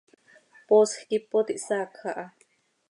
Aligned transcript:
Poosj 0.69 0.95
quih 1.07 1.15
ipot 1.21 1.47
ihsaacj 1.57 2.01
aha. 2.09 2.25